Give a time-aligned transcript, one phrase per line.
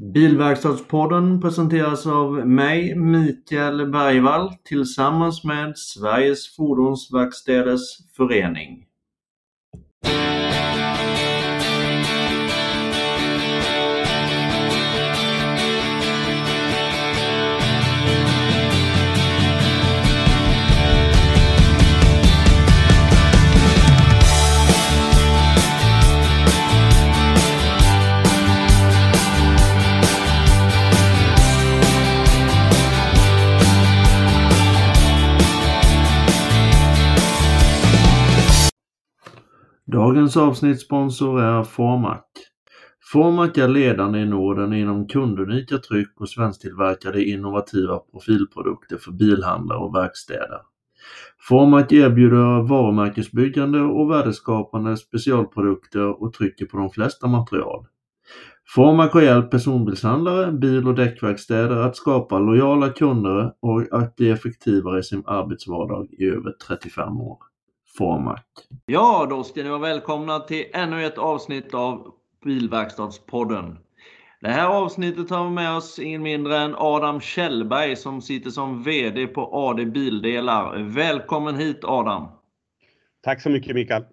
[0.00, 7.80] Bilverkstadspodden presenteras av mig, Mikael Bergvall, tillsammans med Sveriges Fordonsverkstäders
[8.16, 8.84] Förening.
[39.92, 42.22] Dagens avsnittssponsor är Formac.
[43.12, 49.94] Formac är ledande i Norden inom kundunika tryck och svensktillverkade innovativa profilprodukter för bilhandlare och
[49.94, 50.60] verkstäder.
[51.48, 57.86] Formac erbjuder varumärkesbyggande och värdeskapande specialprodukter och trycker på de flesta material.
[58.74, 64.98] Formac har hjälpt personbilshandlare, bil och däckverkstäder att skapa lojala kunder och att bli effektivare
[65.00, 67.49] i sin arbetsvardag i över 35 år.
[67.98, 68.40] Formac.
[68.86, 73.78] Ja, då ska ni vara välkomna till ännu ett avsnitt av Bilverkstadspodden.
[74.40, 78.82] Det här avsnittet har vi med oss ingen mindre än Adam Kjellberg som sitter som
[78.82, 80.78] VD på AD Bildelar.
[80.78, 82.28] Välkommen hit Adam!
[83.22, 84.04] Tack så mycket Mikael!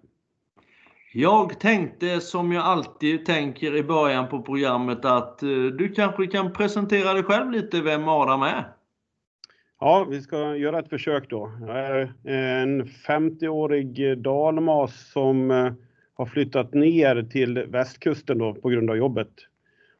[1.12, 5.38] Jag tänkte som jag alltid tänker i början på programmet att
[5.78, 8.77] du kanske kan presentera dig själv lite, vem Adam är?
[9.80, 11.52] Ja, vi ska göra ett försök då.
[11.66, 15.72] Jag är en 50-årig dalmas som eh,
[16.14, 19.28] har flyttat ner till västkusten då på grund av jobbet.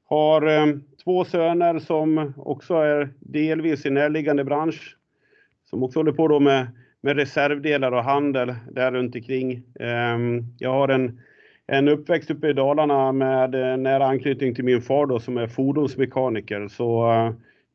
[0.09, 0.67] Har eh,
[1.05, 4.97] två söner som också är delvis i närliggande bransch.
[5.71, 6.67] Som också håller på då med,
[7.01, 9.63] med reservdelar och handel där runt omkring.
[9.81, 11.21] Ehm, jag har en,
[11.67, 15.47] en uppväxt uppe i Dalarna med eh, nära anknytning till min far då som är
[15.47, 16.69] fordonsmekaniker.
[16.69, 17.05] Så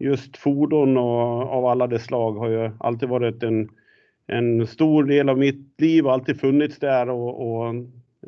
[0.04, 3.70] just fordon och av alla dess slag har ju alltid varit en,
[4.28, 7.75] en stor del av mitt liv och alltid funnits där och, och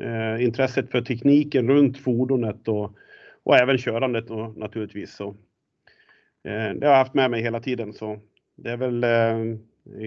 [0.00, 2.92] eh, intresset för tekniken runt fordonet och,
[3.42, 5.16] och även körandet då, naturligtvis.
[5.16, 5.28] Så,
[6.44, 8.18] eh, det har jag haft med mig hela tiden så
[8.56, 9.56] det är väl eh,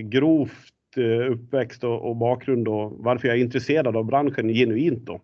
[0.01, 5.22] grovt eh, uppväxt och, och bakgrund och varför jag är intresserad av branschen genuint då.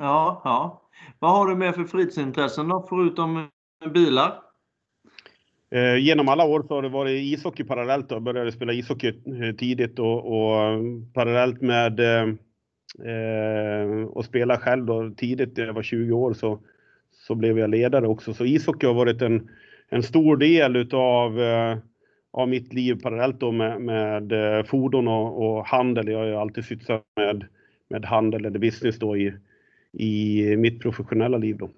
[0.00, 0.82] Ja, ja.
[1.18, 3.48] Vad har du med för fritidsintressen då förutom
[3.94, 4.51] bilar?
[5.72, 8.10] Eh, genom alla år så har det varit ishockey parallellt.
[8.10, 10.80] Jag började spela ishockey eh, tidigt och, och
[11.14, 12.28] parallellt med eh,
[14.16, 16.58] att spela själv då, tidigt, när jag var 20 år, så,
[17.12, 18.34] så blev jag ledare också.
[18.34, 19.48] Så ishockey har varit en,
[19.88, 21.76] en stor del utav eh,
[22.32, 26.08] av mitt liv parallellt då med, med eh, fordon och, och, handel.
[26.08, 27.44] Jag har ju alltid sysslat med,
[27.88, 29.34] med handel eller business då i,
[29.92, 31.56] i mitt professionella liv.
[31.56, 31.70] Då.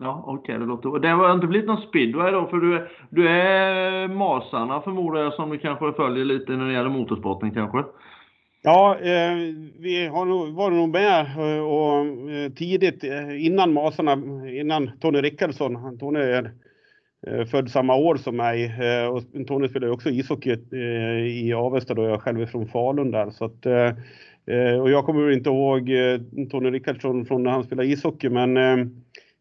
[0.00, 0.98] Ja, okej, okay, det låter...
[0.98, 5.50] Det har inte blivit någon speedway då, för du, du är masarna förmodar jag som
[5.50, 7.84] du kanske följer lite när det gäller motorsporten kanske?
[8.62, 9.36] Ja, eh,
[9.78, 14.12] vi har nog, var nog med eh, och, och tidigt eh, innan masarna,
[14.48, 15.98] innan Tony Rickardsson.
[15.98, 16.50] Tony är
[17.26, 20.56] eh, född samma år som mig eh, och Tony spelar också ishockey
[21.26, 23.30] i Avesta då jag själv är från Falun där.
[23.30, 23.66] Så att,
[24.80, 25.90] och jag kommer inte ihåg
[26.50, 28.56] Tony Rickardsson från när han spelade ishockey men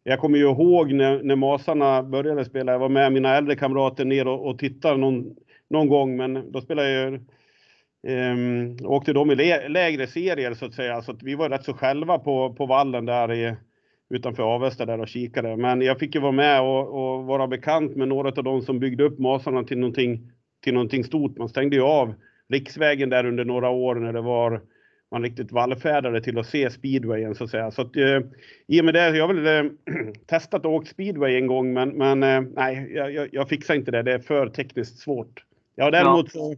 [0.07, 2.71] jag kommer ju ihåg när, när Masarna började spela.
[2.71, 5.35] Jag var med mina äldre kamrater ner och, och tittade någon,
[5.69, 7.19] någon gång, men då spelade jag
[8.07, 9.35] Um, åkte de i
[9.69, 13.05] lägre serier så att säga, så att vi var rätt så själva på, på vallen
[13.05, 13.55] där i,
[14.09, 15.57] utanför Avesta där och kikade.
[15.57, 18.79] Men jag fick ju vara med och, och vara bekant med några av de som
[18.79, 20.31] byggde upp Masarna till någonting,
[20.63, 21.37] till någonting stort.
[21.37, 22.13] Man stängde ju av
[22.49, 24.61] riksvägen där under några år när det var
[25.11, 27.71] man riktigt vallfärdade till att se speedwayen så att säga.
[27.71, 28.19] Så att, eh,
[28.67, 29.71] i och med det, jag har väl eh,
[30.27, 34.03] testat att åka speedway en gång men, men eh, nej, jag, jag, fixar inte det.
[34.03, 35.43] Det är för tekniskt svårt.
[35.75, 36.55] Ja, däremot så,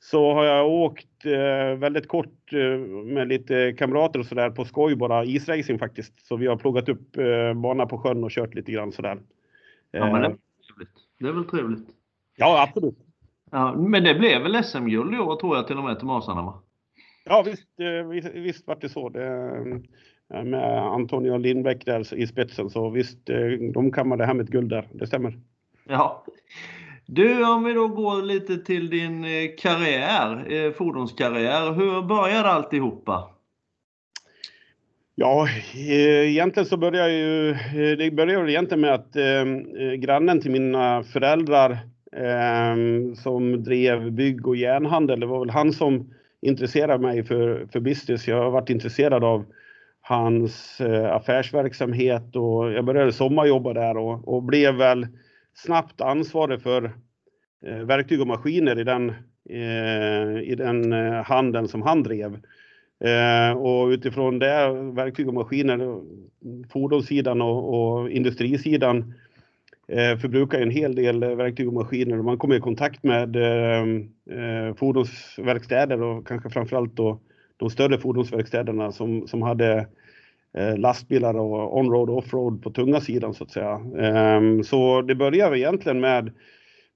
[0.00, 4.94] så har jag åkt eh, väldigt kort eh, med lite kamrater och sådär på skoj
[4.94, 6.26] bara, isracing faktiskt.
[6.26, 9.18] Så vi har pluggat upp eh, bana på sjön och kört lite grann sådär.
[9.90, 10.36] Ja, men det, är
[11.18, 11.88] det är väl trevligt?
[12.36, 12.98] Ja, absolut.
[13.50, 16.42] Ja, men det blev väl SM-guld i år tror jag till och med till Masarna
[16.42, 16.62] va?
[17.30, 19.08] Ja visst, eh, visst, visst var det så.
[19.08, 19.26] Det,
[20.34, 23.38] eh, med Antonio Lindbäck där i spetsen så visst, eh,
[23.74, 24.88] de kammade hem ett guld där.
[24.92, 25.38] Det stämmer.
[25.88, 26.24] Ja.
[27.06, 29.22] Du, om vi då går lite till din
[29.58, 31.72] karriär, fordonskarriär.
[31.72, 33.30] Hur började alltihopa?
[35.14, 37.54] Ja, egentligen så började ju,
[37.96, 39.44] det började egentligen med att eh,
[39.98, 41.70] grannen till mina föräldrar
[42.16, 46.10] eh, som drev bygg och järnhandel, det var väl han som
[46.42, 48.28] intresserar mig för, för business.
[48.28, 49.44] Jag har varit intresserad av
[50.00, 55.06] hans eh, affärsverksamhet och jag började sommarjobba där och, och blev väl
[55.54, 56.84] snabbt ansvarig för
[57.66, 59.10] eh, verktyg och maskiner i den,
[59.50, 60.92] eh, i den
[61.24, 62.40] handeln som han drev.
[63.56, 66.00] Och utifrån det, verktyg och maskiner,
[66.72, 69.14] fordonssidan och, och industrisidan
[69.90, 73.36] Eh, förbrukar en hel del eh, verktyg och maskiner och man kommer i kontakt med
[73.36, 77.20] eh, fordonsverkstäder och kanske framförallt då
[77.56, 79.86] de större fordonsverkstäderna som, som hade
[80.76, 83.80] lastbilar och onroad och offroad på tunga sidan så att säga.
[83.98, 86.32] Ehm, så det började egentligen med,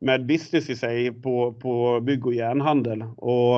[0.00, 3.56] med business i sig på, på bygg och järnhandel och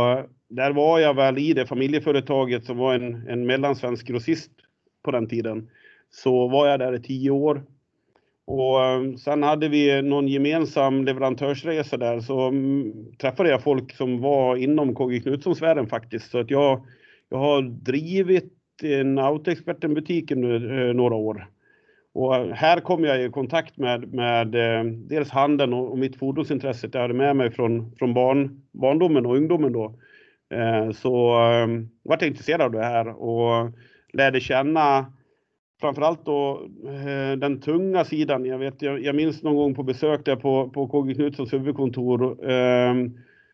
[0.48, 4.50] där var jag väl i det familjeföretaget som var en, en mellansvensk grossist
[5.04, 5.70] på den tiden.
[6.10, 7.62] Så var jag där i tio år.
[8.46, 14.20] Och eh, sen hade vi någon gemensam leverantörsresa där så mm, träffade jag folk som
[14.20, 16.30] var inom KG Knutsson-sfären faktiskt.
[16.30, 16.86] Så att jag,
[17.28, 18.52] jag har drivit
[18.82, 21.48] en Autoexperten-butik under eh, några år.
[22.14, 24.48] Och eh, här kom jag i kontakt med, med
[25.08, 29.72] dels handeln och, mitt fordonsintresse jag hade med mig från, från barn, barndomen och ungdomen
[29.72, 29.94] då.
[30.94, 31.34] Så
[32.02, 33.72] jag var intresserad av det här och
[34.12, 35.06] lärde känna
[35.80, 36.68] framförallt då
[37.38, 38.44] den tunga sidan.
[38.44, 42.36] Jag vet, jag minns någon gång på besök där på, på KG Knutssons huvudkontor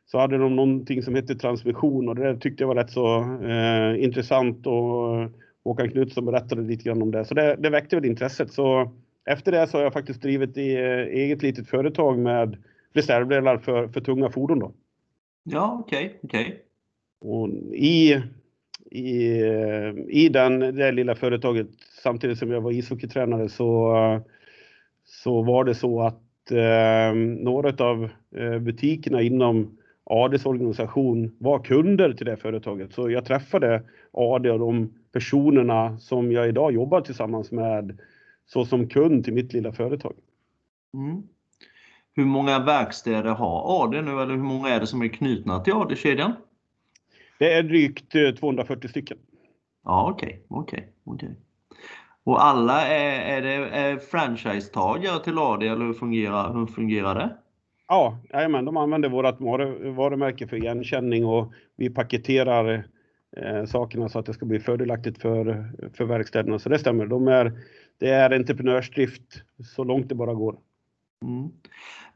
[0.06, 4.04] så hade de någonting som hette transmission och det tyckte jag var rätt så eh,
[4.04, 5.30] intressant och
[5.64, 7.24] Håkan Knutsson berättade lite grann om det.
[7.24, 8.52] Så det, det väckte väl intresset.
[8.52, 8.92] Så
[9.24, 10.76] efter det så har jag faktiskt drivit i
[11.10, 12.56] eget litet företag med
[12.92, 14.72] reservdelar för, för tunga fordon då.
[15.44, 16.40] Ja, okej, okay.
[16.42, 16.56] Okay.
[17.20, 18.22] Och i,
[18.92, 19.42] i,
[20.08, 21.66] i den, det lilla företaget,
[22.02, 23.94] samtidigt som jag var ishockeytränare så,
[25.04, 32.12] så var det så att eh, några av eh, butikerna inom ADs organisation var kunder
[32.12, 32.92] till det företaget.
[32.92, 37.98] Så jag träffade AD och de personerna som jag idag jobbar tillsammans med
[38.46, 40.14] så som kund till mitt lilla företag.
[40.94, 41.22] Mm.
[42.14, 45.72] Hur många verkstäder har AD nu eller hur många är det som är knutna till
[45.72, 46.32] AD-kedjan?
[47.38, 49.18] Det är drygt 240 stycken.
[49.84, 51.36] Ja, okej, okay, okay, okay.
[52.24, 57.36] Och alla är, är det är franchisetagare till AD eller hur fungerar, hur fungerar det?
[57.88, 59.40] Ja, jajamän, de använder vårt
[59.96, 62.84] varumärke för igenkänning och vi paketerar
[63.36, 66.58] eh, sakerna så att det ska bli fördelaktigt för, för verkstäderna.
[66.58, 67.06] Så det stämmer.
[67.06, 67.52] De är,
[67.98, 69.42] det är entreprenörsdrift
[69.76, 70.56] så långt det bara går.
[71.22, 71.48] Mm.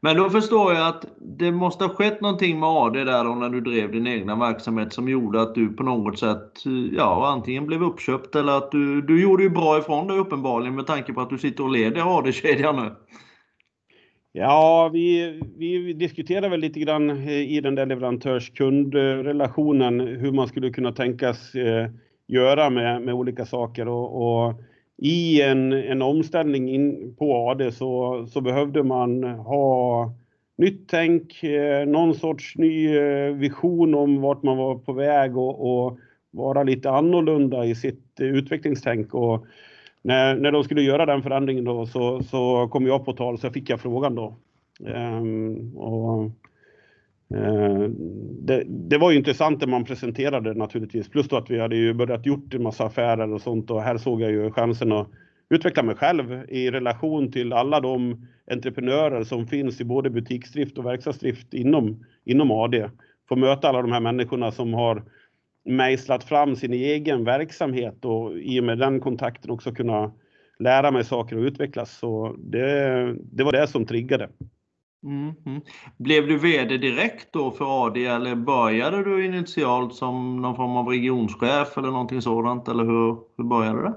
[0.01, 3.49] Men då förstår jag att det måste ha skett någonting med AD där då när
[3.49, 7.83] du drev din egna verksamhet som gjorde att du på något sätt ja, antingen blev
[7.83, 11.29] uppköpt eller att du, du gjorde ju bra ifrån dig uppenbarligen med tanke på att
[11.29, 12.91] du sitter och leder AD-kedjan nu.
[14.31, 20.69] Ja, vi, vi diskuterar väl lite grann eh, i den där leverantörskundrelationen hur man skulle
[20.69, 21.89] kunna tänkas eh,
[22.27, 24.53] göra med, med olika saker och, och
[24.97, 30.13] i en, en omställning in på AD så, så behövde man ha
[30.57, 35.85] nytt tänk, eh, någon sorts ny eh, vision om vart man var på väg och,
[35.87, 35.99] och
[36.31, 39.13] vara lite annorlunda i sitt eh, utvecklingstänk.
[39.13, 39.45] Och,
[40.01, 43.49] när, när de skulle göra den förändringen då så, så kom jag på tal så
[43.49, 44.35] fick jag frågan då.
[44.79, 46.31] Um, och,
[47.35, 47.89] Eh,
[48.39, 51.09] det, det, var ju intressant när man presenterade naturligtvis.
[51.09, 53.97] Plus då att vi hade ju börjat gjort en massa affärer och sånt och här
[53.97, 55.07] såg jag ju chansen att
[55.49, 60.85] utveckla mig själv i relation till alla de entreprenörer som finns i både butiksdrift och
[60.85, 62.89] verkstadsdrift inom, inom AD.
[63.29, 65.03] Få möta alla de här människorna som har
[65.65, 70.11] mejslat fram sin egen verksamhet och i och med den kontakten också kunna
[70.59, 71.97] lära mig saker och utvecklas.
[71.97, 74.29] Så det, det var det som triggade.
[75.07, 75.61] Mm, mm.
[75.97, 80.87] Blev du VD direkt då för AD eller började du initialt som någon form av
[80.87, 82.67] regionschef eller någonting sådant?
[82.67, 83.93] Eller hur, hur började det?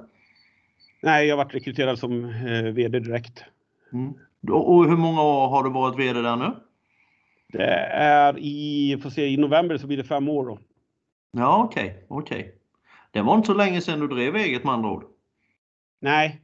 [1.02, 3.44] Nej, jag varit rekryterad som eh, VD direkt.
[3.92, 4.14] Mm.
[4.52, 6.50] Och hur många år har du varit VD där nu?
[7.52, 7.64] Det
[7.94, 10.58] är i, får se, i november så blir det fem år då.
[11.32, 12.40] Ja, okej, okay, okej.
[12.40, 12.52] Okay.
[13.10, 15.04] Det var inte så länge sedan du drev eget med andra ord.
[16.00, 16.40] Nej,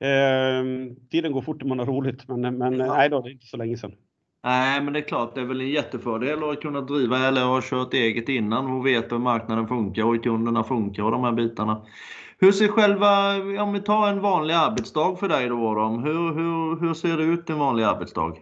[0.00, 0.64] eh,
[1.10, 2.94] tiden går fort när man har roligt, men, men ja.
[2.96, 3.92] nej då, det är inte så länge sedan.
[4.44, 7.60] Nej, men det är klart, det är väl en jättefördel att kunna driva eller ha
[7.62, 11.32] kört eget innan och veta hur marknaden funkar och hur kunderna funkar och de här
[11.32, 11.82] bitarna.
[12.38, 16.80] Hur ser själva, om vi tar en vanlig arbetsdag för dig då, då hur, hur,
[16.80, 18.34] hur ser det ut en vanlig arbetsdag?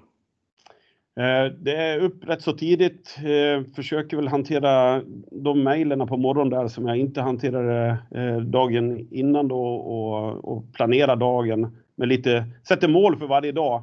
[1.21, 3.19] Eh, det är upp rätt så tidigt.
[3.19, 9.09] Eh, försöker väl hantera de mejlen på morgonen där som jag inte hanterade eh, dagen
[9.11, 13.83] innan då och, och planera dagen med lite, sätter mål för varje dag.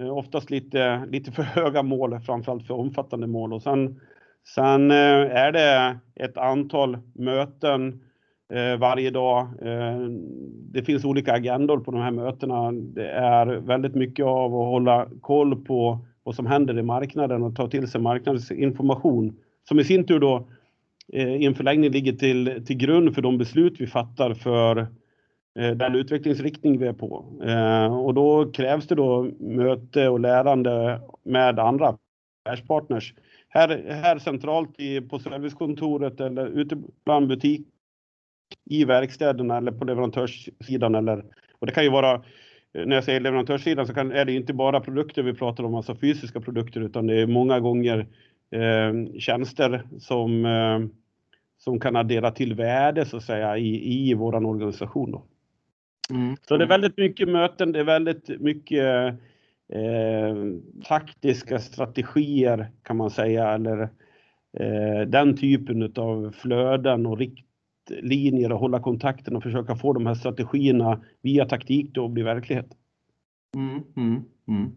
[0.00, 3.52] Eh, oftast lite, lite för höga mål, framförallt för omfattande mål.
[3.52, 4.00] Och sen,
[4.54, 8.00] sen eh, är det ett antal möten
[8.52, 9.48] eh, varje dag.
[10.72, 12.72] Det finns olika agendor på de här mötena.
[12.72, 17.56] Det är väldigt mycket av att hålla koll på vad som händer i marknaden och
[17.56, 19.36] ta till sig marknadsinformation
[19.68, 20.48] som i sin tur då
[21.12, 24.86] i en förlängning ligger till, till grund för de beslut vi fattar för
[25.58, 27.24] Eh, den utvecklingsriktning vi är på.
[27.44, 31.98] Eh, och då krävs det då möte och lärande med andra
[32.44, 33.14] affärspartners.
[33.48, 37.66] Här, här centralt i, på servicekontoret eller ute bland butik
[38.70, 41.24] i verkstäderna eller på leverantörssidan eller
[41.58, 42.14] och det kan ju vara
[42.72, 45.74] eh, när jag säger leverantörssidan så kan, är det inte bara produkter vi pratar om,
[45.74, 48.06] alltså fysiska produkter, utan det är många gånger
[48.50, 50.80] eh, tjänster som, eh,
[51.58, 55.10] som kan addera till värde så att säga i, i våran organisation.
[55.10, 55.22] Då.
[56.10, 56.36] Mm.
[56.48, 59.14] Så det är väldigt mycket möten, det är väldigt mycket
[59.68, 60.36] eh,
[60.84, 63.82] taktiska strategier kan man säga, eller
[64.60, 70.14] eh, den typen av flöden och riktlinjer och hålla kontakten och försöka få de här
[70.14, 72.68] strategierna via taktik då att bli verklighet.
[73.56, 74.70] Mm, mm, mm.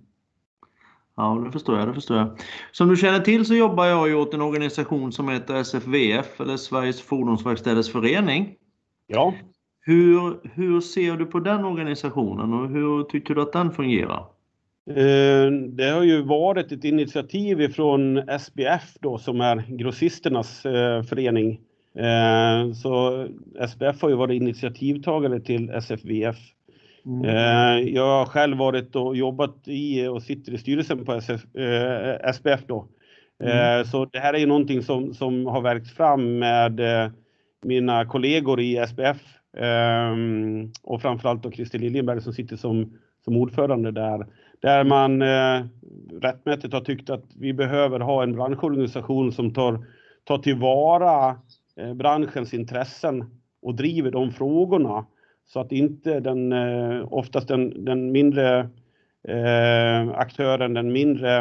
[1.16, 1.88] Ja, det förstår jag.
[1.88, 2.40] Det förstår jag.
[2.72, 6.58] Som du känner till så jobbar jag ju åt en organisation som heter SFVF, eller
[6.58, 8.56] Sveriges Fordonsverkstäders Förening.
[9.08, 9.34] Ja.
[9.88, 14.26] Hur, hur ser du på den organisationen och hur tycker du att den fungerar?
[14.90, 21.60] Eh, det har ju varit ett initiativ från SBF då som är grossisternas eh, förening.
[21.96, 23.26] Eh, så
[23.60, 26.38] SBF har ju varit initiativtagare till SFVF.
[27.06, 27.94] Mm.
[27.96, 31.42] Jag har själv varit och jobbat i och sitter i styrelsen på SF,
[32.34, 32.88] SBF då.
[33.44, 33.86] Mm.
[33.86, 36.82] Så det här är ju någonting som, som har verkts fram med
[37.66, 43.92] mina kollegor i SBF Ehm, och framförallt då Christer Liljenberg som sitter som, som ordförande
[43.92, 44.26] där.
[44.60, 45.66] Där man eh,
[46.22, 49.86] rättmätigt har tyckt att vi behöver ha en branschorganisation som tar,
[50.24, 51.36] tar tillvara
[51.76, 53.26] eh, branschens intressen
[53.62, 55.06] och driver de frågorna
[55.46, 58.60] så att inte den, eh, oftast den, den mindre
[59.28, 61.38] eh, aktören, den mindre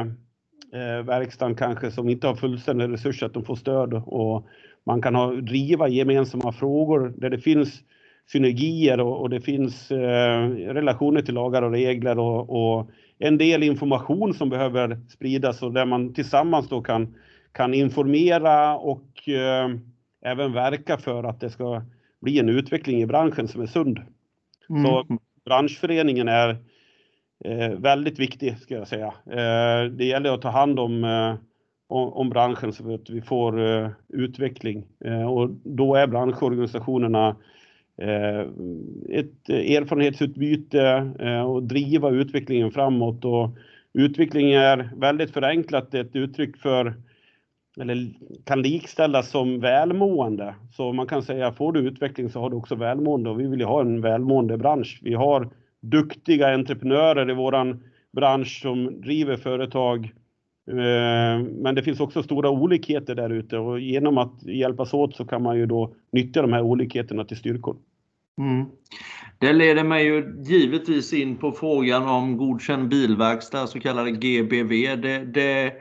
[0.73, 4.46] eh, verkstaden kanske som inte har fullständiga resurser, att de får stöd och
[4.85, 7.82] man kan ha, driva gemensamma frågor där det finns
[8.26, 13.62] synergier och, och det finns eh, relationer till lagar och regler och, och en del
[13.62, 17.14] information som behöver spridas och där man tillsammans då kan,
[17.52, 19.71] kan informera och eh,
[20.25, 21.83] även verka för att det ska
[22.21, 24.00] bli en utveckling i branschen som är sund.
[24.71, 24.85] Mm.
[24.85, 25.06] Så
[25.45, 26.56] branschföreningen är
[27.45, 29.14] eh, väldigt viktig ska jag säga.
[29.26, 31.35] Eh, det gäller att ta hand om, eh,
[31.88, 34.87] om, om, branschen så att vi får eh, utveckling
[35.28, 37.37] och då är branschorganisationerna
[38.02, 38.40] Eh,
[39.08, 43.24] ett eh, erfarenhetsutbyte eh, och driva utvecklingen framåt.
[43.24, 43.50] Och
[43.94, 46.94] utveckling är väldigt förenklat ett uttryck för
[47.80, 48.08] eller
[48.44, 50.54] kan likställas som välmående.
[50.72, 53.60] Så man kan säga, får du utveckling så har du också välmående och vi vill
[53.60, 55.00] ju ha en välmående bransch.
[55.02, 55.48] Vi har
[55.82, 60.12] duktiga entreprenörer i våran bransch som driver företag.
[60.68, 65.25] Eh, men det finns också stora olikheter där ute och genom att hjälpas åt så
[65.25, 67.76] kan man ju då nyttja de här olikheterna till styrkor.
[68.38, 68.66] Mm.
[69.38, 75.00] Det leder mig ju givetvis in på frågan om godkänd bilverkstad, så kallade GBV.
[75.02, 75.73] Det, det,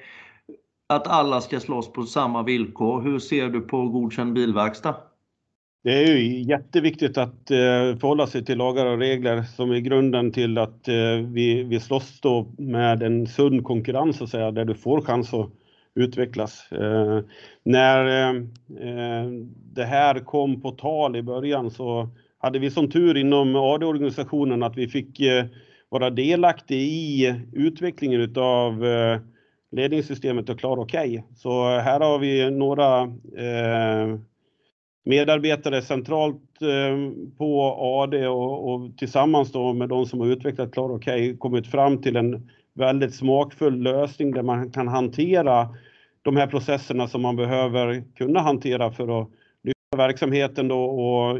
[0.87, 3.01] att alla ska slåss på samma villkor.
[3.01, 4.95] Hur ser du på godkänd bilverkstad?
[5.85, 10.31] Det är ju jätteviktigt att eh, förhålla sig till lagar och regler som är grunden
[10.31, 14.65] till att eh, vi, vi slåss då med en sund konkurrens, så att säga, där
[14.65, 15.49] du får chans att
[15.95, 16.71] utvecklas.
[16.71, 17.19] Eh,
[17.63, 18.29] när eh,
[18.87, 19.29] eh
[19.73, 24.77] det här kom på tal i början så hade vi som tur inom AD-organisationen att
[24.77, 25.45] vi fick eh,
[25.89, 29.19] vara delaktiga i utvecklingen utav eh,
[29.71, 31.21] ledningssystemet och Klara Okay.
[31.35, 33.01] Så här har vi några
[33.37, 34.19] eh,
[35.05, 40.93] medarbetare centralt eh, på AD och, och, tillsammans då med de som har utvecklat Klara
[40.93, 45.69] OK kommit fram till en väldigt smakfull lösning där man kan hantera
[46.21, 49.29] de här processerna som man behöver kunna hantera för att
[49.63, 51.39] lyfta verksamheten då och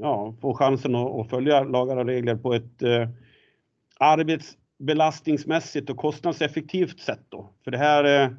[0.00, 3.08] ja, få chansen att, att, följa lagar och regler på ett eh,
[3.98, 7.24] arbetsbelastningsmässigt och kostnadseffektivt sätt.
[7.28, 7.50] Då.
[7.64, 8.30] För det här, eh,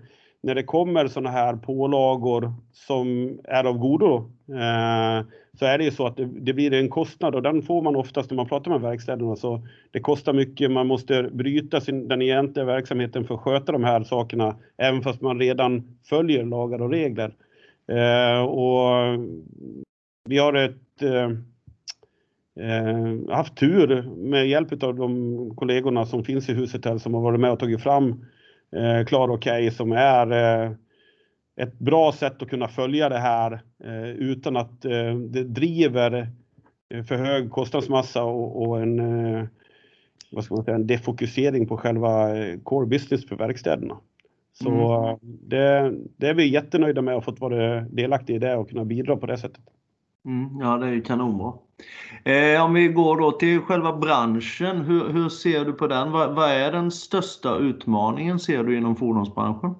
[0.43, 4.15] när det kommer sådana här pålagor som är av godo,
[4.47, 5.25] eh,
[5.59, 7.95] så är det ju så att det, det, blir en kostnad och den får man
[7.95, 9.35] oftast när man pratar med verkstäderna.
[9.35, 13.83] Så det kostar mycket, man måste bryta sin, den egentliga verksamheten för att sköta de
[13.83, 17.33] här sakerna, även fast man redan följer lagar och regler.
[17.87, 19.19] Eh, och
[20.29, 21.29] vi har ett eh,
[22.59, 27.21] eh haft tur med hjälp av de kollegorna som finns i huset här som har
[27.21, 28.25] varit med och tagit fram
[28.75, 30.71] eh, Klar OK som är eh,
[31.55, 36.29] ett bra sätt att kunna följa det här eh, utan att eh, det driver
[36.93, 39.45] eh, för hög kostnadsmassa och, och en, eh,
[40.31, 42.29] vad ska man säga, en defokusering på själva
[42.63, 43.97] core business för verkstäderna.
[44.53, 45.17] Så mm.
[45.21, 48.85] det, det, är vi jättenöjda med att ha fått vara delaktiga i det och kunna
[48.85, 49.63] bidra på det sättet.
[50.25, 51.53] Mm, ja, det är ju kanonbra.
[52.23, 56.11] Eh, om vi går då till själva branschen, hur, hur ser du på den?
[56.11, 59.75] Vad, vad, är den största utmaningen ser du inom fordonsbranschen?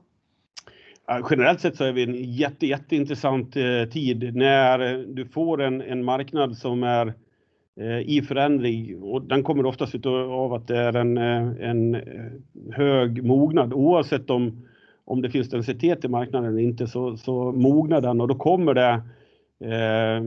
[1.30, 6.04] Generellt sett så är vi en jätte, jätteintressant eh, tid när du får en, en
[6.04, 7.14] marknad som är
[7.80, 12.02] eh, i förändring och den kommer oftast av att det är en, eh, en eh,
[12.76, 14.68] hög mognad oavsett om,
[15.06, 18.74] om det finns densitet i marknaden eller inte så, så mognar den och då kommer
[18.74, 19.02] det
[19.62, 20.24] eh,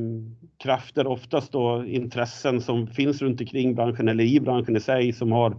[0.58, 5.32] krafter, oftast då intressen som finns runt omkring branschen eller i branschen i sig som
[5.32, 5.56] har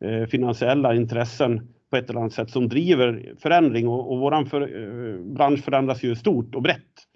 [0.00, 4.60] eh, finansiella intressen på ett eller annat sätt som driver förändring och, och våran för,
[4.60, 7.06] eh, bransch förändras ju stort och brett.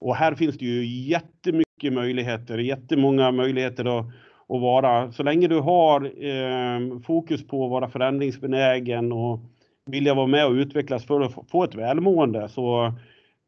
[0.00, 4.06] Och här finns det ju jättemycket möjligheter, jättemånga möjligheter att,
[4.48, 9.40] att vara, så länge du har eh, fokus på att vara förändringsbenägen och
[9.86, 12.94] vilja vara med och utvecklas för att få ett välmående så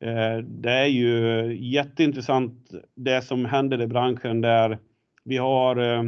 [0.03, 4.79] Eh, det är ju jätteintressant det som händer i branschen där
[5.25, 6.05] vi har eh,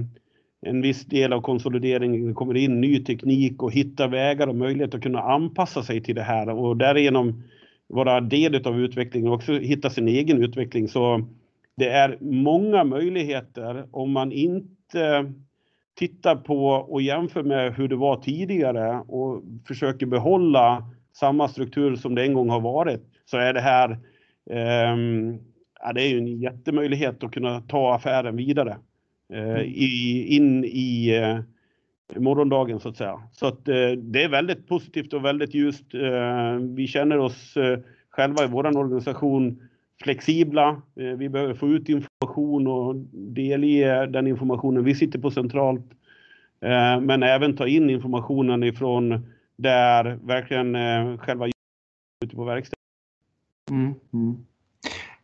[0.66, 4.94] en viss del av konsolideringen, det kommer in ny teknik och hitta vägar och möjlighet
[4.94, 7.42] att kunna anpassa sig till det här och därigenom
[7.86, 10.88] vara del av utvecklingen och också hitta sin egen utveckling.
[10.88, 11.26] Så
[11.76, 15.32] det är många möjligheter om man inte
[15.98, 22.14] tittar på och jämför med hur det var tidigare och försöker behålla samma struktur som
[22.14, 23.90] det en gång har varit så är det här
[24.92, 25.38] um,
[25.80, 28.76] ja, det är ju en jättemöjlighet att kunna ta affären vidare
[29.34, 33.22] uh, i, in i uh, morgondagen så att säga.
[33.32, 35.84] Så att uh, det är väldigt positivt och väldigt ljust.
[36.76, 37.54] vi känner oss
[38.10, 39.68] själva i vår organisation
[40.02, 40.82] flexibla.
[40.94, 45.86] vi behöver få ut information och delge den informationen vi sitter på centralt.
[47.02, 51.46] men även ta in informationen ifrån där verkligen eh, själva
[52.24, 52.84] ute på verkstaden
[53.70, 54.46] Mm, mm.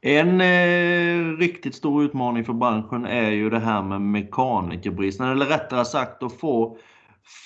[0.01, 5.85] En eh, riktigt stor utmaning för branschen är ju det här med mekanikerbristen, eller rättare
[5.85, 6.79] sagt att få,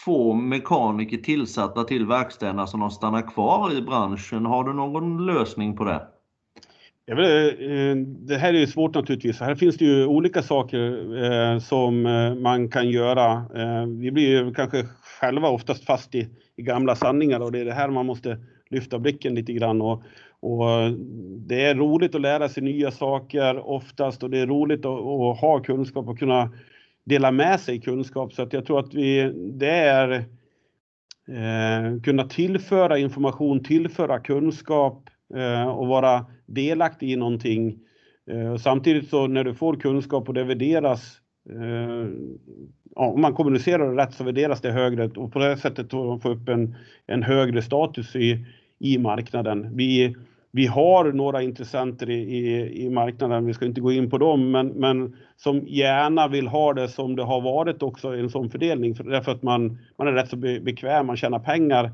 [0.04, 4.46] få mekaniker tillsatta till verkstäderna så de stannar kvar i branschen.
[4.46, 6.06] Har du någon lösning på det?
[7.06, 9.40] Eh, det här är ju svårt naturligtvis.
[9.40, 13.32] Här finns det ju olika saker eh, som eh, man kan göra.
[13.32, 14.84] Eh, vi blir ju kanske
[15.20, 18.38] själva oftast fast i, i gamla sanningar och det är det här man måste
[18.70, 20.02] lyfta blicken lite grann och,
[20.40, 20.90] och
[21.38, 25.40] det är roligt att lära sig nya saker oftast och det är roligt att, att
[25.40, 26.50] ha kunskap och kunna
[27.04, 28.32] dela med sig kunskap.
[28.32, 30.10] Så att jag tror att vi, det är
[31.28, 37.78] eh, kunna tillföra information, tillföra kunskap Eh, och vara delaktig i någonting.
[38.30, 41.20] Eh, samtidigt så när du får kunskap och det värderas
[41.50, 42.08] eh,
[42.94, 45.04] ja, om man kommunicerar det rätt så värderas det högre.
[45.06, 46.74] Och på det sättet får man upp en,
[47.06, 48.46] en högre status i,
[48.78, 49.76] i marknaden.
[49.76, 50.16] Vi,
[50.50, 54.50] vi har några intressenter i, i, i, marknaden, vi ska inte gå in på dem,
[54.50, 58.94] men, men som gärna vill ha det som det har varit också, en sån fördelning,
[58.94, 61.90] därför att man, man är rätt så bekväm, man tjänar pengar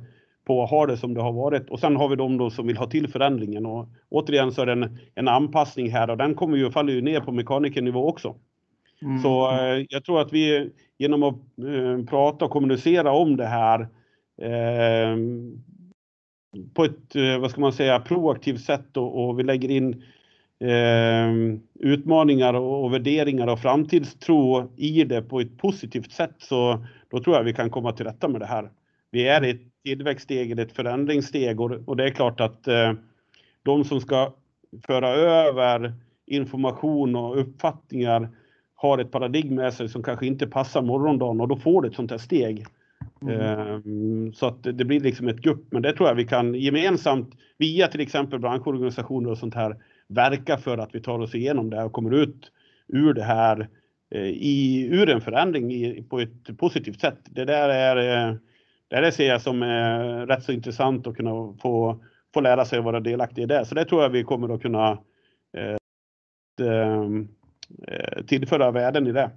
[0.51, 1.71] på att ha det som det har varit.
[1.71, 4.67] Och sen har vi de då som vill ha till förändringen och återigen så är
[4.67, 8.35] det en, en anpassning här och den kommer ju, faller ju ner på mekanikernivå också.
[9.03, 9.19] Mm.
[9.19, 13.81] Så eh, jag tror att vi genom att eh, prata och kommunicera om det här
[14.43, 15.17] eh,
[16.75, 20.03] på ett, eh, vad ska man säga, proaktivt sätt och, och vi lägger in
[20.61, 27.23] eh, utmaningar och, och, värderingar och framtidstro i det på ett positivt sätt så då
[27.23, 28.71] tror jag vi kan komma till rätta med det här.
[29.11, 32.93] Vi är i ett tillväxtsteg, ett förändringssteg och, och det är klart att eh,
[33.63, 34.35] de som ska
[34.87, 35.95] föra över
[36.27, 38.29] information och uppfattningar
[38.75, 41.95] har ett paradigm med sig som kanske inte passar morgondagen och då får det ett
[41.95, 42.67] sånt här steg.
[43.23, 43.41] Mm.
[43.41, 47.35] Ehm, så att det blir liksom ett gupp, men det tror jag vi kan gemensamt
[47.59, 49.77] via till exempel branschorganisationer och sånt här
[50.09, 52.53] verka för att vi tar oss igenom det och kommer ut
[52.89, 53.69] ur det här
[54.15, 57.19] eh, i, ur en förändring i, på ett positivt sätt.
[57.25, 58.37] Det där är eh,
[58.91, 62.01] det där ser jag som är rätt så intressant att kunna få,
[62.35, 63.65] få lära sig att vara delaktig i det.
[63.65, 64.91] Så det tror jag vi kommer att kunna
[65.57, 65.77] eh,
[66.69, 67.29] ehm,
[67.89, 69.31] eh tillföra värden i det.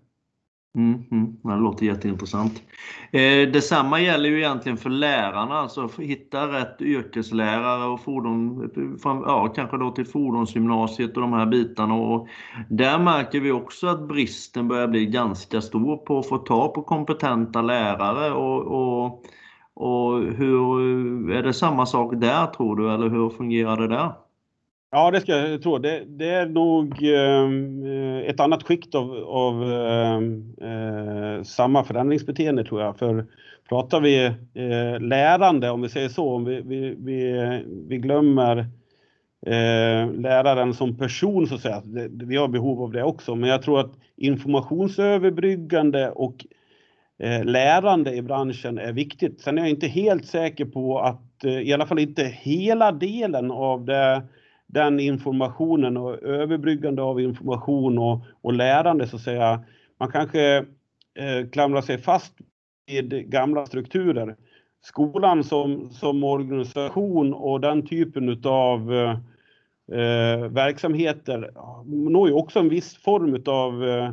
[0.78, 2.62] Mm, mm, det låter jätteintressant.
[3.12, 8.72] Eh, detsamma gäller ju egentligen för lärarna, alltså hitta rätt yrkeslärare och fordon,
[9.04, 11.94] ja, kanske då till fordonsgymnasiet och de här bitarna.
[11.94, 12.28] Och
[12.70, 16.82] där märker vi också att bristen börjar bli ganska stor på att få tag på
[16.84, 18.32] kompetenta lärare.
[18.32, 19.26] Och, och,
[19.76, 24.12] och hur, är det samma sak där tror du, eller hur fungerar det där?
[24.92, 25.78] Ja, det ska jag tro.
[25.78, 32.64] Det, det är nog ehm, eh, ett annat skikt av, av ehm, eh, samma förändringsbeteende
[32.64, 32.98] tror jag.
[32.98, 33.26] För
[33.70, 38.58] pratar vi eh, lärande, om vi säger så, om vi, vi, vi, vi glömmer
[39.46, 41.82] eh, läraren som person så att säga.
[41.86, 46.46] Det, vi har behov av det också, men jag tror att informationsöverbryggande och
[47.24, 49.42] Eh, lärande i branschen är viktigt.
[49.42, 53.52] Sen är jag inte helt säker på att, eh, i alla fall inte hela delen
[53.52, 54.24] av det
[54.68, 59.64] den informationen och överbryggande av information och, och lärande så att säga.
[60.00, 60.58] Man kanske
[61.20, 62.34] eh, klamrar sig fast
[62.88, 64.36] vid gamla strukturer.
[64.82, 68.94] Skolan som, som organisation och den typen utav
[69.92, 71.52] eh, verksamheter
[71.86, 74.12] når ju också en viss form utav eh,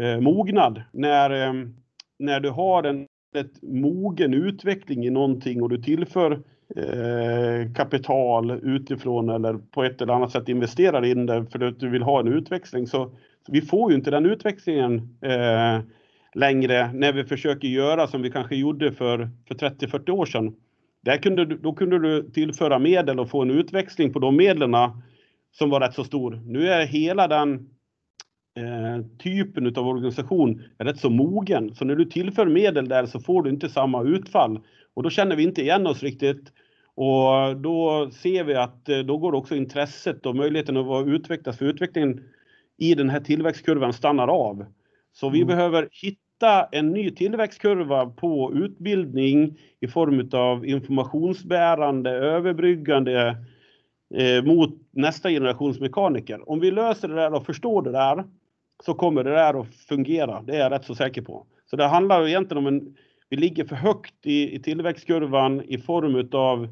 [0.00, 1.52] eh mognad när, eh,
[2.24, 3.06] när du har en
[3.36, 6.40] ett mogen utveckling i någonting och du tillför
[6.76, 11.88] Eh, kapital utifrån eller på ett eller annat sätt investerar in det för att du
[11.88, 12.86] vill ha en utväxling.
[12.86, 13.04] Så,
[13.46, 15.80] så vi får ju inte den utväxlingen eh,
[16.34, 20.54] längre när vi försöker göra som vi kanske gjorde för, för 30-40 år sedan.
[21.02, 24.74] Där kunde, då kunde du tillföra medel och få en utväxling på de medlen
[25.52, 26.42] som var rätt så stor.
[26.46, 27.68] Nu är hela den
[28.56, 31.74] eh, typen av organisation rätt så mogen.
[31.74, 34.60] Så när du tillför medel där så får du inte samma utfall.
[34.94, 36.52] Och då känner vi inte igen oss riktigt.
[36.94, 41.66] Och då ser vi att eh, då går också intresset och möjligheten att utvecklas för
[41.66, 42.22] utvecklingen
[42.78, 44.66] i den här tillväxtkurvan stannar av.
[45.12, 45.48] Så vi mm.
[45.48, 53.36] behöver hitta en ny tillväxtkurva på utbildning i form av informationsbärande, överbryggande
[54.14, 56.50] eh, mot nästa generations mekaniker.
[56.50, 58.24] Om vi löser det där och förstår det där
[58.82, 60.42] så kommer det där att fungera.
[60.42, 61.46] Det är jag rätt så säker på.
[61.70, 62.96] Så det handlar egentligen om en
[63.34, 66.64] vi ligger för högt i, i tillväxtkurvan i form utav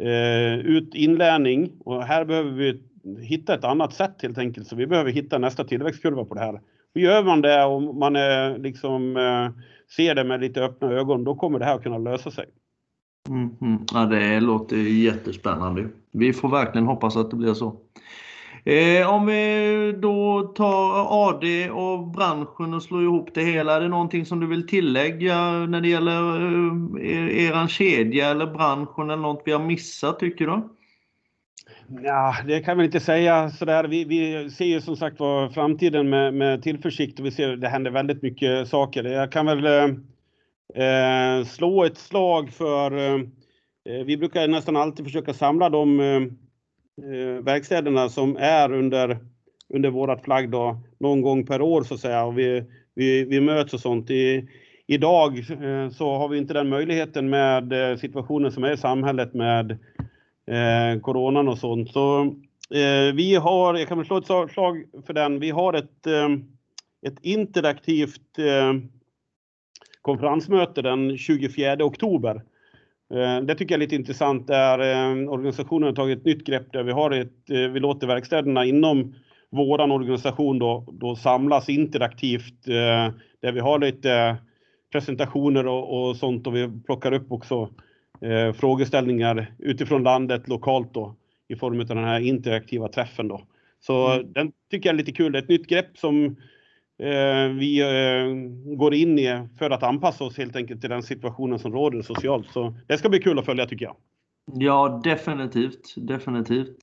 [0.00, 2.82] eh, ut inlärning och här behöver vi
[3.20, 4.68] hitta ett annat sätt helt enkelt.
[4.68, 6.60] Så vi behöver hitta nästa tillväxtkurva på det här.
[6.94, 9.50] Och gör man det och man är liksom eh,
[9.96, 12.46] ser det med lite öppna ögon, då kommer det här att kunna lösa sig.
[13.28, 13.78] Mm, mm.
[13.92, 15.88] Ja, det låter jättespännande.
[16.12, 17.76] Vi får verkligen hoppas att det blir så.
[18.64, 23.76] Eh, om vi då tar AD och branschen och slår ihop det hela.
[23.76, 26.40] Är det någonting som du vill tillägga när det gäller
[27.00, 30.68] eh, eran kedja eller branschen eller något vi har missat tycker du?
[32.02, 33.84] Ja, det kan vi inte säga sådär.
[33.84, 37.60] Vi, vi ser ju som sagt var framtiden med, med tillförsikt och vi ser att
[37.60, 39.04] det händer väldigt mycket saker.
[39.04, 39.84] Jag kan väl eh,
[40.84, 43.20] eh slå ett slag för eh,
[43.88, 46.20] eh, vi brukar nästan alltid försöka samla de eh,
[47.02, 49.18] Eh, verkstäderna som är under,
[49.68, 52.24] under vårat flagg då, någon gång per år så att säga.
[52.24, 54.10] Och vi, vi, vi möts och sånt.
[54.10, 54.48] I,
[54.86, 59.34] idag eh, så har vi inte den möjligheten med eh, situationen som är i samhället
[59.34, 59.70] med
[60.46, 61.92] eh, coronan och sånt.
[61.92, 62.22] Så
[62.74, 66.28] eh, vi har, jag kan väl slå ett slag för den, vi har ett, eh,
[67.06, 68.74] ett interaktivt eh,
[70.02, 72.42] konferensmöte den 24 oktober
[73.46, 76.82] det tycker jag är lite intressant där eh, organisationen har tagit ett nytt grepp där
[76.82, 79.14] vi har ett, eh, vi låter verkstäderna inom
[79.50, 82.64] våran organisation då, då samlas interaktivt
[83.42, 84.36] där vi har lite
[84.92, 87.68] presentationer och, och sånt och vi plockar upp också
[88.20, 91.16] eh, frågeställningar utifrån landet lokalt då
[91.48, 93.40] i form av den här interaktiva träffen då.
[93.80, 94.32] Så mm.
[94.32, 95.32] den tycker jag är lite kul.
[95.32, 96.51] Det är ett nytt grepp som Eh,
[97.02, 101.58] Eh, vi eh, går in i för att anpassa oss helt enkelt till den situationen
[101.58, 102.46] som råder socialt.
[102.52, 103.96] Så det ska bli kul att följa tycker jag.
[104.52, 105.94] Ja, definitivt.
[105.96, 106.76] Definitivt.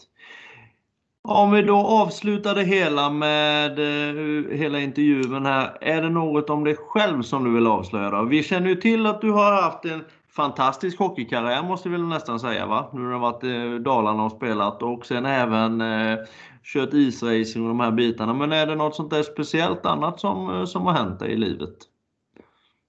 [1.21, 5.77] Om vi då avslutar det hela med uh, hela intervjun här.
[5.81, 8.09] Är det något om dig själv som du vill avslöja?
[8.09, 8.23] Då?
[8.23, 10.03] Vi känner ju till att du har haft en
[10.39, 12.89] fantastisk hockeykarriär måste vi väl nästan säga va?
[12.93, 16.17] Nu har du varit i Dalarna och spelat och sen även uh,
[16.63, 18.33] kört isracing och de här bitarna.
[18.33, 21.35] Men är det något sånt där speciellt annat som, eh, som har hänt dig i
[21.35, 21.75] livet?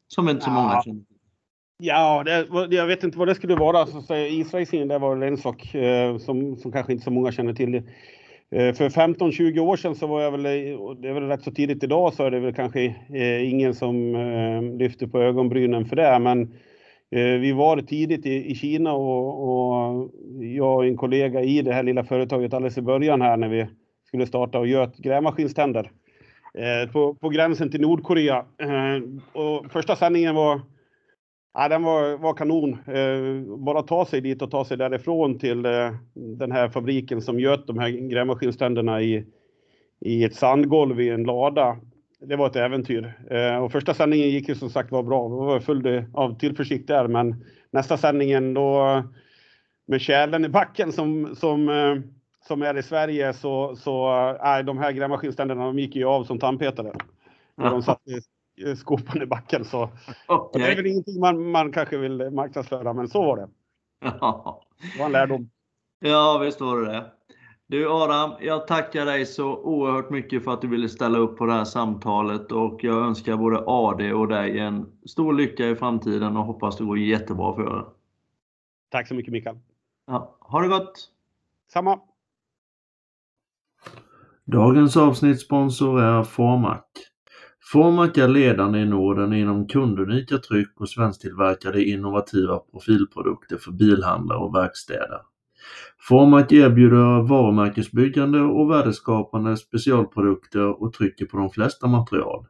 [0.09, 0.55] Som inte så ja.
[0.55, 1.17] många känner till.
[1.83, 3.87] Ja, det, jag vet inte vad det skulle vara.
[3.87, 7.75] Så, isracing det var en sak eh, som, som kanske inte så många känner till.
[7.75, 10.43] Eh, för 15-20 år sedan så var jag väl,
[11.03, 12.85] det är väl rätt så tidigt idag så är det väl kanske
[13.15, 16.19] eh, ingen som eh, lyfter på ögonbrynen för det.
[16.19, 16.49] Men eh,
[17.11, 21.73] Eh, vi var tidigt i, i Kina och, och jag och en kollega i det
[21.73, 23.67] här lilla företaget alldeles i början här när vi
[24.07, 25.91] skulle starta och göt grävmaskinständer
[26.55, 28.37] eh, på, på gränsen till Nordkorea.
[28.39, 29.03] Eh,
[29.43, 30.61] och första sändningen var
[31.53, 32.73] Ja, den var, var kanon.
[32.73, 37.41] Eh, bara ta sig dit och ta sig därifrån till eh, den här fabriken som
[37.41, 39.25] göt de här grävmaskinständerna i,
[40.01, 41.77] i ett sandgolv i en lada.
[42.21, 43.15] Det var ett äventyr.
[43.31, 45.29] Eh, och första sändningen gick ju som sagt var bra.
[45.29, 49.03] Det var full av tillförsikt där, men nästa sändningen då
[49.87, 51.97] med kärlen i backen som, som, eh,
[52.47, 54.11] som är i Sverige så, så
[54.45, 56.93] äh, de här grävmaskinständerna de gick ju av som tandpetare.
[57.57, 58.01] När de satte
[58.77, 59.65] skopan i backen.
[59.65, 59.91] Så
[60.29, 60.63] Okay.
[60.63, 63.49] det är väl ingenting man, man kanske vill marknadsföra, men så var det.
[64.21, 64.63] Ja.
[64.95, 65.51] Det var en lärdom.
[66.01, 67.05] ja, visst var det det.
[67.71, 71.47] Du Adam, jag tackar dig så oerhört mycket för att du ville ställa upp på
[71.47, 76.37] det här samtalet och jag önskar både AD och dig en stor lycka i framtiden
[76.37, 77.85] och hoppas det går jättebra för er.
[78.89, 79.59] Tack så mycket Mikael.
[80.07, 81.11] Ja, ha det gott!
[81.73, 82.01] Samma.
[84.45, 86.83] Dagens avsnittssponsor är Formac.
[87.73, 94.55] Formac är ledande i Norden inom kundunika tryck och svensktillverkade innovativa profilprodukter för bilhandlare och
[94.55, 95.21] verkstäder.
[96.09, 102.47] Formac erbjuder varumärkesbyggande och värdeskapande specialprodukter och trycker på de flesta material.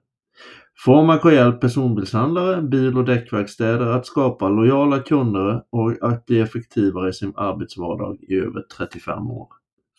[0.85, 7.09] Formac har hjälpt personbilshandlare, bil och däckverkstäder att skapa lojala kunder och att bli effektivare
[7.09, 9.49] i sin arbetsvardag i över 35 år.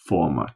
[0.10, 0.52] Formac.